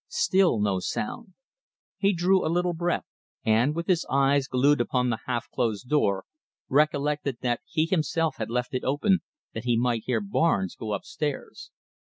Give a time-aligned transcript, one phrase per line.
[0.07, 1.35] Still no sound.
[1.99, 3.05] He drew a little breath,
[3.45, 6.25] and, with his eyes glued upon the half closed door,
[6.69, 9.19] recollected that he himself had left it open
[9.53, 11.69] that he might hear Barnes go upstairs.